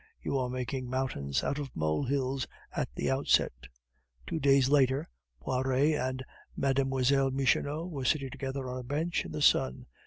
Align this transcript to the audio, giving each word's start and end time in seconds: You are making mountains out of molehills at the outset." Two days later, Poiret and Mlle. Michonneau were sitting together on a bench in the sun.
You 0.19 0.35
are 0.39 0.49
making 0.49 0.89
mountains 0.89 1.43
out 1.43 1.59
of 1.59 1.75
molehills 1.75 2.47
at 2.75 2.89
the 2.95 3.11
outset." 3.11 3.51
Two 4.25 4.39
days 4.39 4.67
later, 4.67 5.07
Poiret 5.39 5.93
and 5.93 6.23
Mlle. 6.57 7.29
Michonneau 7.29 7.85
were 7.85 8.05
sitting 8.05 8.31
together 8.31 8.67
on 8.67 8.79
a 8.79 8.83
bench 8.83 9.25
in 9.25 9.31
the 9.31 9.43
sun. 9.43 9.85